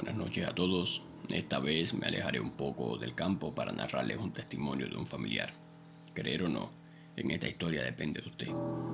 noches 0.00 0.46
a 0.48 0.54
todos. 0.54 1.02
Esta 1.28 1.60
vez 1.60 1.94
me 1.94 2.06
alejaré 2.06 2.40
un 2.40 2.52
poco 2.52 2.96
del 2.96 3.14
campo 3.14 3.54
para 3.54 3.72
narrarles 3.72 4.16
un 4.16 4.32
testimonio 4.32 4.88
de 4.88 4.96
un 4.96 5.06
familiar. 5.06 5.52
Creer 6.14 6.44
o 6.44 6.48
no, 6.48 6.70
en 7.16 7.30
esta 7.30 7.48
historia 7.48 7.82
depende 7.82 8.20
de 8.20 8.28
usted. 8.28 8.48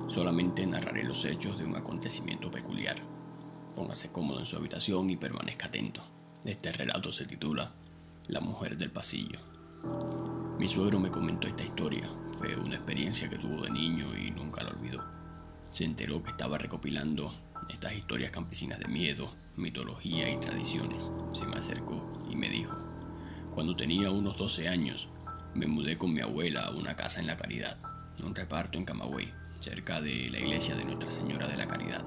Solamente 0.07 0.65
narraré 0.65 1.03
los 1.03 1.23
hechos 1.25 1.57
de 1.57 1.65
un 1.65 1.75
acontecimiento 1.75 2.51
peculiar. 2.51 2.97
Póngase 3.75 4.11
cómodo 4.11 4.39
en 4.39 4.45
su 4.45 4.57
habitación 4.57 5.09
y 5.09 5.15
permanezca 5.15 5.67
atento. 5.67 6.01
Este 6.43 6.71
relato 6.71 7.11
se 7.11 7.25
titula 7.25 7.71
La 8.27 8.41
mujer 8.41 8.77
del 8.77 8.91
pasillo. 8.91 9.39
Mi 10.59 10.67
suegro 10.67 10.99
me 10.99 11.09
comentó 11.09 11.47
esta 11.47 11.63
historia. 11.63 12.09
Fue 12.27 12.55
una 12.57 12.75
experiencia 12.75 13.29
que 13.29 13.37
tuvo 13.37 13.63
de 13.63 13.69
niño 13.69 14.05
y 14.17 14.31
nunca 14.31 14.63
la 14.63 14.71
olvidó. 14.71 15.03
Se 15.71 15.85
enteró 15.85 16.21
que 16.21 16.31
estaba 16.31 16.57
recopilando 16.57 17.33
estas 17.69 17.93
historias 17.93 18.31
campesinas 18.31 18.79
de 18.79 18.87
miedo, 18.87 19.33
mitología 19.55 20.29
y 20.29 20.37
tradiciones. 20.37 21.11
Se 21.31 21.45
me 21.45 21.57
acercó 21.57 22.25
y 22.29 22.35
me 22.35 22.49
dijo, 22.49 22.77
cuando 23.53 23.75
tenía 23.75 24.11
unos 24.11 24.37
12 24.37 24.67
años, 24.67 25.09
me 25.53 25.67
mudé 25.67 25.97
con 25.97 26.13
mi 26.13 26.21
abuela 26.21 26.65
a 26.65 26.71
una 26.71 26.95
casa 26.95 27.19
en 27.19 27.27
La 27.27 27.37
Caridad, 27.37 27.77
un 28.23 28.35
reparto 28.35 28.77
en 28.77 28.85
Camagüey, 28.85 29.33
cerca 29.59 30.01
de 30.01 30.29
la 30.29 30.39
iglesia 30.39 30.75
de 30.75 30.85
Nuestra 30.85 31.11
Señora 31.11 31.47
de 31.47 31.57
la 31.57 31.67
Caridad. 31.67 32.03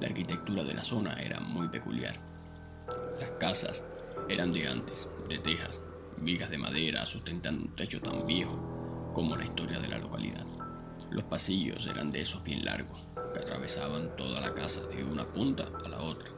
La 0.00 0.08
arquitectura 0.08 0.64
de 0.64 0.74
la 0.74 0.82
zona 0.82 1.14
era 1.14 1.40
muy 1.40 1.68
peculiar. 1.68 2.20
Las 3.20 3.30
casas 3.32 3.84
eran 4.28 4.52
de 4.52 4.68
antes, 4.68 5.08
de 5.28 5.38
tejas, 5.38 5.80
vigas 6.18 6.50
de 6.50 6.58
madera 6.58 7.06
sustentando 7.06 7.64
un 7.64 7.74
techo 7.74 8.00
tan 8.00 8.26
viejo 8.26 9.10
como 9.14 9.36
la 9.36 9.44
historia 9.44 9.78
de 9.78 9.88
la 9.88 9.98
localidad. 9.98 10.46
Los 11.10 11.24
pasillos 11.24 11.86
eran 11.86 12.10
de 12.10 12.22
esos 12.22 12.42
bien 12.42 12.64
largos, 12.64 13.06
que 13.32 13.40
atravesaban 13.40 14.16
toda 14.16 14.40
la 14.40 14.54
casa 14.54 14.82
de 14.86 15.04
una 15.04 15.26
punta 15.32 15.68
a 15.84 15.88
la 15.88 16.00
otra, 16.00 16.30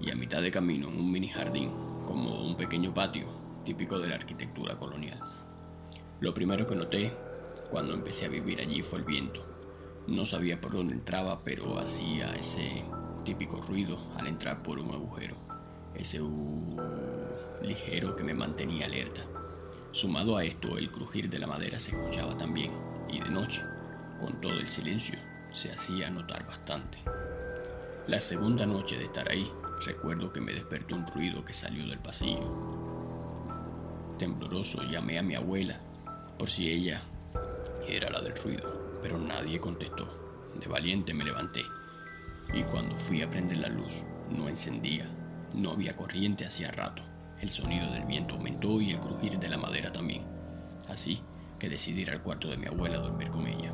y 0.00 0.10
a 0.10 0.16
mitad 0.16 0.42
de 0.42 0.50
camino 0.50 0.88
un 0.88 1.10
mini 1.10 1.28
jardín, 1.28 1.70
como 2.06 2.42
un 2.46 2.56
pequeño 2.56 2.94
patio 2.94 3.26
típico 3.64 3.98
de 3.98 4.08
la 4.08 4.14
arquitectura 4.14 4.76
colonial. 4.76 5.20
Lo 6.20 6.32
primero 6.32 6.66
que 6.66 6.76
noté 6.76 7.12
cuando 7.70 7.94
empecé 7.94 8.26
a 8.26 8.28
vivir 8.28 8.60
allí 8.60 8.82
fue 8.82 9.00
el 9.00 9.04
viento. 9.04 9.44
No 10.06 10.24
sabía 10.24 10.60
por 10.60 10.72
dónde 10.72 10.94
entraba, 10.94 11.42
pero 11.44 11.78
hacía 11.78 12.34
ese 12.36 12.84
típico 13.24 13.60
ruido 13.60 13.98
al 14.16 14.28
entrar 14.28 14.62
por 14.62 14.78
un 14.78 14.92
agujero, 14.92 15.36
ese 15.94 16.20
ligero 17.62 18.14
que 18.14 18.22
me 18.22 18.34
mantenía 18.34 18.86
alerta. 18.86 19.22
Sumado 19.90 20.36
a 20.36 20.44
esto, 20.44 20.78
el 20.78 20.92
crujir 20.92 21.28
de 21.28 21.38
la 21.38 21.46
madera 21.46 21.78
se 21.78 21.90
escuchaba 21.90 22.36
también, 22.36 22.70
y 23.10 23.18
de 23.18 23.30
noche, 23.30 23.62
con 24.20 24.40
todo 24.40 24.52
el 24.52 24.68
silencio, 24.68 25.18
se 25.56 25.72
hacía 25.72 26.10
notar 26.10 26.46
bastante. 26.46 26.98
La 28.06 28.20
segunda 28.20 28.66
noche 28.66 28.98
de 28.98 29.04
estar 29.04 29.30
ahí, 29.30 29.50
recuerdo 29.86 30.30
que 30.30 30.42
me 30.42 30.52
despertó 30.52 30.94
un 30.94 31.06
ruido 31.06 31.46
que 31.46 31.54
salió 31.54 31.86
del 31.86 31.98
pasillo. 31.98 32.52
Tembloroso 34.18 34.82
llamé 34.82 35.18
a 35.18 35.22
mi 35.22 35.34
abuela 35.34 35.80
por 36.38 36.50
si 36.50 36.70
ella 36.70 37.00
era 37.88 38.10
la 38.10 38.20
del 38.20 38.36
ruido, 38.36 38.98
pero 39.02 39.18
nadie 39.18 39.58
contestó. 39.58 40.52
De 40.60 40.68
valiente 40.68 41.14
me 41.14 41.24
levanté 41.24 41.62
y 42.52 42.62
cuando 42.64 42.94
fui 42.94 43.22
a 43.22 43.30
prender 43.30 43.58
la 43.58 43.68
luz 43.68 44.04
no 44.30 44.50
encendía, 44.50 45.08
no 45.54 45.70
había 45.70 45.96
corriente 45.96 46.44
hacía 46.44 46.70
rato. 46.70 47.02
El 47.40 47.48
sonido 47.48 47.90
del 47.90 48.04
viento 48.04 48.34
aumentó 48.34 48.78
y 48.82 48.90
el 48.90 49.00
crujir 49.00 49.38
de 49.38 49.48
la 49.48 49.56
madera 49.56 49.90
también. 49.90 50.22
Así 50.90 51.22
que 51.58 51.70
decidí 51.70 52.02
ir 52.02 52.10
al 52.10 52.22
cuarto 52.22 52.48
de 52.48 52.58
mi 52.58 52.66
abuela 52.66 52.98
a 52.98 53.00
dormir 53.00 53.30
con 53.30 53.46
ella. 53.46 53.65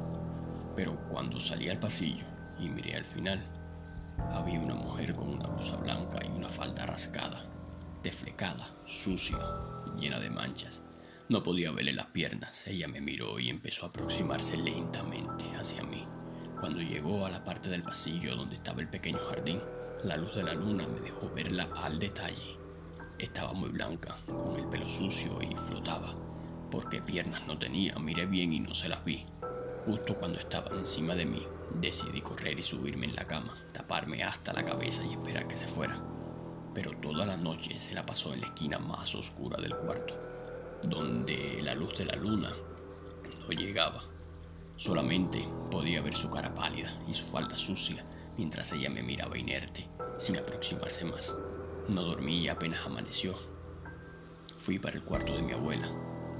Pero 0.75 0.97
cuando 1.09 1.39
salí 1.39 1.69
al 1.69 1.79
pasillo 1.79 2.25
y 2.59 2.69
miré 2.69 2.95
al 2.95 3.05
final, 3.05 3.43
había 4.33 4.61
una 4.61 4.75
mujer 4.75 5.15
con 5.15 5.29
una 5.29 5.49
blusa 5.49 5.77
blanca 5.77 6.19
y 6.25 6.29
una 6.29 6.49
falda 6.49 6.87
rasgada, 6.87 7.45
desflecada, 8.03 8.71
sucia, 8.87 9.39
llena 9.99 10.19
de 10.19 10.31
manchas. 10.31 10.83
No 11.29 11.43
podía 11.43 11.71
verle 11.71 11.93
las 11.93 12.07
piernas. 12.07 12.67
Ella 12.67 12.89
me 12.89 13.01
miró 13.01 13.39
y 13.39 13.49
empezó 13.49 13.87
a 13.87 13.89
aproximarse 13.89 14.57
lentamente 14.57 15.47
hacia 15.59 15.83
mí. 15.83 16.07
Cuando 16.61 16.81
llegó 16.81 17.27
a 17.27 17.31
la 17.31 17.43
parte 17.43 17.71
del 17.71 17.83
pasillo 17.83 18.37
donde 18.37 18.57
estaba 18.57 18.81
el 18.81 18.89
pequeño 18.89 19.19
jardín, 19.19 19.61
la 20.05 20.17
luz 20.17 20.35
de 20.35 20.43
la 20.43 20.55
luna 20.55 20.87
me 20.87 21.01
dejó 21.01 21.31
verla 21.35 21.69
al 21.75 21.99
detalle. 21.99 22.59
Estaba 23.19 23.53
muy 23.53 23.71
blanca, 23.71 24.17
con 24.27 24.59
el 24.59 24.69
pelo 24.69 24.89
sucio 24.89 25.39
y 25.43 25.55
flotaba. 25.55 26.15
Porque 26.71 27.03
piernas 27.03 27.47
no 27.47 27.59
tenía, 27.59 27.95
miré 27.99 28.27
bien 28.27 28.53
y 28.53 28.61
no 28.61 28.75
se 28.75 28.89
las 28.89 29.05
vi. 29.05 29.25
Justo 29.85 30.15
cuando 30.17 30.39
estaban 30.39 30.79
encima 30.79 31.15
de 31.15 31.27
mí, 31.27 31.47
decidí 31.75 32.21
correr 32.21 32.59
y 32.59 32.63
subirme 32.63 33.07
en 33.07 33.17
la 33.17 33.27
cama, 33.27 33.57
taparme 33.73 34.23
hasta 34.23 34.53
la 34.53 34.65
cabeza 34.65 35.05
y 35.05 35.13
esperar 35.13 35.49
que 35.49 35.57
se 35.57 35.67
fuera. 35.67 36.01
Pero 36.73 36.93
toda 36.93 37.27
la 37.27 37.37
noche 37.37 37.79
se 37.81 37.95
la 37.95 38.07
pasó 38.07 38.33
en 38.33 38.43
la 38.43 38.47
esquina 38.47 38.79
más 38.79 39.15
oscura 39.15 39.61
del 39.61 39.77
cuarto, 39.77 40.15
donde 40.87 41.61
la 41.63 41.75
luz 41.75 41.99
de 41.99 42.05
la 42.05 42.15
luna 42.15 42.55
no 43.41 43.49
llegaba. 43.49 44.05
Solamente 44.77 45.47
podía 45.71 46.01
ver 46.01 46.15
su 46.15 46.31
cara 46.31 46.55
pálida 46.55 46.93
y 47.09 47.15
su 47.15 47.25
falda 47.25 47.59
sucia 47.59 48.05
mientras 48.37 48.73
ella 48.73 48.89
me 48.89 49.03
miraba 49.03 49.37
inerte, 49.37 49.89
sin 50.19 50.37
aproximarse 50.37 51.05
más. 51.05 51.37
No 51.89 52.03
dormí 52.03 52.39
y 52.39 52.49
apenas 52.49 52.87
amaneció. 52.87 53.35
Fui 54.57 54.79
para 54.79 54.97
el 54.97 55.03
cuarto 55.03 55.35
de 55.35 55.43
mi 55.43 55.53
abuela. 55.53 55.89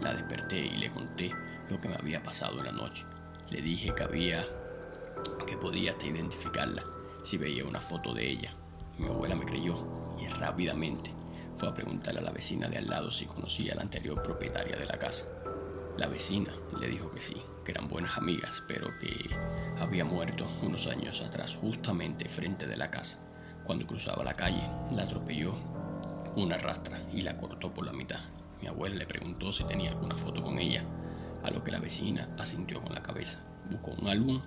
La 0.01 0.15
desperté 0.15 0.59
y 0.59 0.77
le 0.77 0.91
conté 0.91 1.33
lo 1.69 1.79
que 1.79 1.89
me 1.89 1.97
había 1.97 2.23
pasado 2.23 2.59
en 2.59 2.67
la 2.67 2.73
noche. 2.73 3.05
Le 3.53 3.61
dije 3.61 3.95
que 3.95 4.03
había 4.03 4.47
que 5.47 5.59
podía 5.59 5.91
hasta 5.91 6.07
identificarla 6.07 6.85
si 7.23 7.37
veía 7.37 7.67
una 7.67 7.83
foto 7.83 8.15
de 8.15 8.27
ella. 8.27 8.57
Mi 8.97 9.09
abuela 9.09 9.37
me 9.37 9.45
creyó 9.45 9.77
y 10.19 10.27
rápidamente 10.27 11.13
fue 11.57 11.69
a 11.69 11.75
preguntarle 11.75 12.21
a 12.21 12.23
la 12.23 12.31
vecina 12.31 12.67
de 12.71 12.79
al 12.79 12.87
lado 12.87 13.11
si 13.11 13.27
conocía 13.27 13.75
a 13.75 13.77
la 13.77 13.83
anterior 13.83 14.23
propietaria 14.23 14.75
de 14.77 14.87
la 14.87 14.99
casa. 14.99 15.27
La 15.99 16.07
vecina 16.07 16.51
le 16.81 16.89
dijo 16.89 17.11
que 17.11 17.21
sí, 17.21 17.43
que 17.63 17.73
eran 17.73 17.91
buenas 17.91 18.17
amigas, 18.17 18.65
pero 18.67 18.89
que 18.99 19.13
había 19.79 20.07
muerto 20.07 20.47
unos 20.63 20.87
años 20.87 21.21
atrás 21.21 21.59
justamente 21.61 22.31
frente 22.31 22.67
de 22.67 22.79
la 22.79 22.91
casa. 22.91 23.19
Cuando 23.65 23.87
cruzaba 23.87 24.25
la 24.25 24.35
calle, 24.35 24.67
la 24.93 25.03
atropelló 25.03 25.57
una 26.37 26.57
rastra 26.57 27.07
y 27.13 27.21
la 27.21 27.37
cortó 27.37 27.75
por 27.75 27.85
la 27.85 27.93
mitad. 27.93 28.21
Mi 28.63 28.69
abuela 28.69 28.97
le 28.97 29.05
preguntó 29.05 29.53
si 29.53 29.65
tenía 29.65 29.91
alguna 29.91 30.17
foto 30.17 30.43
con 30.43 30.59
ella 30.59 30.87
a 31.43 31.51
lo 31.51 31.63
que 31.65 31.73
la 31.73 31.81
vecina 31.81 32.29
asintió 32.39 32.83
con 32.83 32.95
la 32.95 33.03
cabeza. 33.03 33.41
Buscó 33.71 33.93
un 33.93 34.09
álbum 34.09 34.43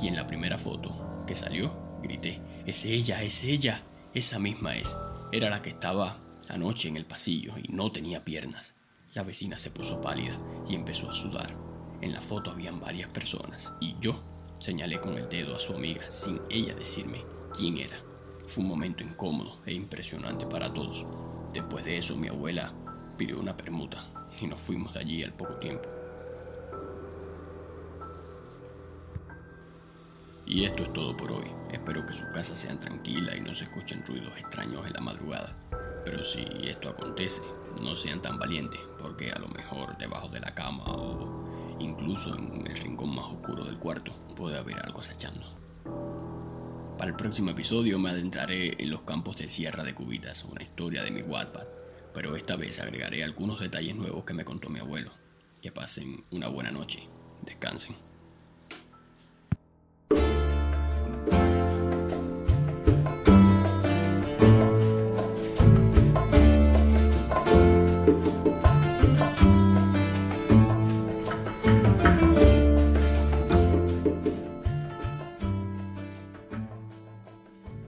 y 0.00 0.08
en 0.08 0.16
la 0.16 0.26
primera 0.26 0.58
foto 0.58 1.24
que 1.26 1.34
salió 1.34 1.88
grité, 2.02 2.40
es 2.66 2.84
ella, 2.84 3.22
es 3.22 3.42
ella, 3.44 3.82
esa 4.14 4.38
misma 4.38 4.76
es. 4.76 4.96
Era 5.32 5.50
la 5.50 5.62
que 5.62 5.70
estaba 5.70 6.18
anoche 6.48 6.88
en 6.88 6.96
el 6.96 7.06
pasillo 7.06 7.54
y 7.58 7.72
no 7.72 7.92
tenía 7.92 8.24
piernas. 8.24 8.74
La 9.14 9.22
vecina 9.22 9.58
se 9.58 9.70
puso 9.70 10.00
pálida 10.00 10.38
y 10.68 10.74
empezó 10.74 11.10
a 11.10 11.14
sudar. 11.14 11.54
En 12.00 12.12
la 12.12 12.20
foto 12.20 12.50
habían 12.50 12.80
varias 12.80 13.08
personas 13.10 13.74
y 13.80 13.96
yo 14.00 14.22
señalé 14.58 15.00
con 15.00 15.14
el 15.14 15.28
dedo 15.28 15.56
a 15.56 15.60
su 15.60 15.74
amiga 15.74 16.10
sin 16.10 16.40
ella 16.50 16.74
decirme 16.74 17.24
quién 17.56 17.78
era. 17.78 17.98
Fue 18.46 18.62
un 18.62 18.68
momento 18.68 19.02
incómodo 19.02 19.58
e 19.66 19.74
impresionante 19.74 20.46
para 20.46 20.72
todos. 20.72 21.06
Después 21.52 21.84
de 21.84 21.98
eso 21.98 22.16
mi 22.16 22.28
abuela 22.28 22.72
pidió 23.16 23.38
una 23.38 23.56
permuta 23.56 24.08
y 24.40 24.46
nos 24.46 24.60
fuimos 24.60 24.94
de 24.94 25.00
allí 25.00 25.24
al 25.24 25.32
poco 25.32 25.56
tiempo. 25.56 25.97
Y 30.48 30.64
esto 30.64 30.82
es 30.82 30.92
todo 30.94 31.14
por 31.14 31.30
hoy. 31.30 31.44
Espero 31.70 32.06
que 32.06 32.14
sus 32.14 32.26
casas 32.28 32.58
sean 32.58 32.80
tranquilas 32.80 33.36
y 33.36 33.40
no 33.40 33.52
se 33.52 33.64
escuchen 33.64 34.02
ruidos 34.06 34.32
extraños 34.38 34.86
en 34.86 34.94
la 34.94 35.00
madrugada. 35.00 35.54
Pero 36.06 36.24
si 36.24 36.46
esto 36.62 36.88
acontece, 36.88 37.42
no 37.82 37.94
sean 37.94 38.22
tan 38.22 38.38
valientes, 38.38 38.80
porque 38.98 39.30
a 39.30 39.38
lo 39.38 39.48
mejor 39.48 39.98
debajo 39.98 40.28
de 40.28 40.40
la 40.40 40.54
cama 40.54 40.84
o 40.86 41.76
incluso 41.78 42.34
en 42.34 42.66
el 42.66 42.76
rincón 42.78 43.14
más 43.14 43.26
oscuro 43.26 43.62
del 43.62 43.78
cuarto 43.78 44.12
puede 44.34 44.56
haber 44.56 44.80
algo 44.80 45.00
acechando. 45.00 45.54
Para 46.96 47.10
el 47.10 47.16
próximo 47.16 47.50
episodio 47.50 47.98
me 47.98 48.08
adentraré 48.08 48.82
en 48.82 48.88
los 48.88 49.04
campos 49.04 49.36
de 49.36 49.48
Sierra 49.48 49.84
de 49.84 49.94
Cubitas, 49.94 50.44
una 50.44 50.62
historia 50.62 51.04
de 51.04 51.10
mi 51.10 51.20
Wattpad, 51.20 51.66
pero 52.14 52.34
esta 52.34 52.56
vez 52.56 52.80
agregaré 52.80 53.22
algunos 53.22 53.60
detalles 53.60 53.94
nuevos 53.94 54.24
que 54.24 54.32
me 54.32 54.46
contó 54.46 54.70
mi 54.70 54.80
abuelo. 54.80 55.10
Que 55.60 55.72
pasen 55.72 56.24
una 56.30 56.48
buena 56.48 56.70
noche. 56.70 57.06
Descansen. 57.42 58.07